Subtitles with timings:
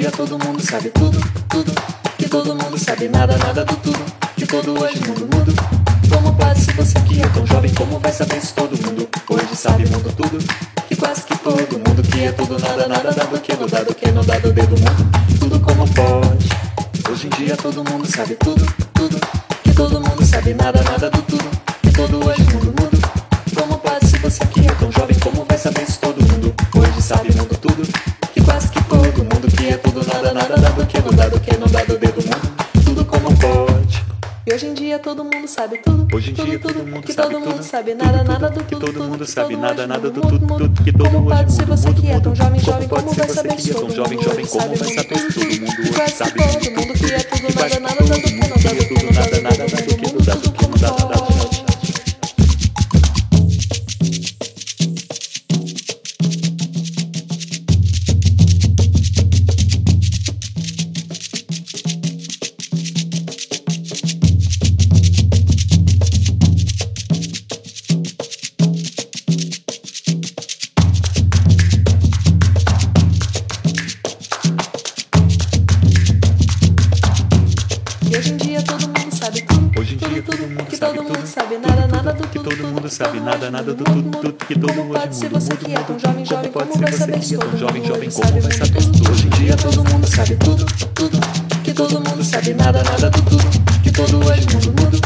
[0.00, 1.18] dia todo mundo sabe tudo,
[1.48, 1.72] tudo.
[2.18, 4.04] Que todo mundo sabe nada, nada do tudo.
[4.36, 5.54] Que todo hoje mundo mudo.
[6.12, 9.56] Como pode se você que é tão jovem, como vai saber se todo mundo hoje
[9.56, 10.38] sabe mundo tudo?
[10.88, 14.10] Que quase que todo mundo que é tudo nada, nada dado que não dado que
[14.10, 15.10] não dado dedo mundo.
[15.38, 16.48] Tudo como pode.
[17.10, 19.18] Hoje em dia todo mundo sabe tudo, tudo.
[19.62, 21.45] Que todo mundo sabe nada, nada do tudo.
[29.96, 32.84] Mundo é tudo nada, nada dado que não dado que não dado dedo mundo.
[32.84, 34.04] Tudo como pode.
[34.46, 36.06] E hoje em dia todo mundo sabe tudo.
[36.14, 38.18] Hoje em tudo, dia tudo, todo mundo que sabe todo mundo tudo, sabe tudo, nada,
[38.18, 40.68] tudo, nada do que tudo, todo tudo, mundo sabe nada, nada do mundo, tudo, mundo,
[40.68, 42.60] tudo, que todo Como hoje pode ser mundo, você mundo, que é tão mundo, jovem,
[42.60, 45.32] jovem, como vai saber é todo tão jovem, mundo jovem, como sabe vai mundo saber
[45.32, 48.48] se todo mundo sabe todo mundo mundo que é tudo nada, nada dado que mundo
[48.48, 49.35] não é dado que tudo não nada,
[80.86, 82.94] todo mundo que sabe todo mundo nada, nada do que tudo, todo tudo, mundo que
[82.94, 85.40] sabe todo nada, nada do mundo, tudo, mundo, tudo, que todo hoje pode ser mundo,
[85.40, 87.38] você mundo, que é tão mundo, jovem, jovem, como vai saber você se que é
[87.38, 89.10] todo tão jovem, mundo jovem, como vai mundo, saber se tudo?
[89.10, 91.20] hoje em dia todo mundo sabe tudo, tudo.
[91.64, 93.44] Que todo mundo sabe nada, nada do tudo.
[93.82, 95.00] Que todo hoje mundo, mundo.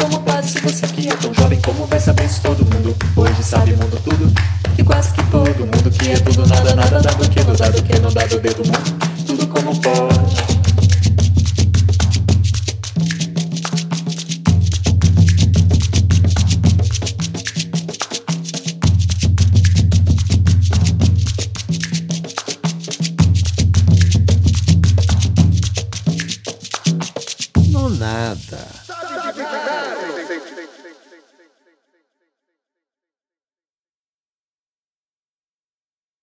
[0.00, 3.42] Como pode ser você que é tão jovem, como vai saber se todo mundo hoje
[3.42, 4.32] sabe mundo tudo?
[4.74, 7.98] Que quase que todo mundo que é tudo nada, nada dado que não dado que
[7.98, 8.98] não dado dedo mundo.
[9.26, 10.47] Tudo como pode.
[27.98, 28.87] Nada.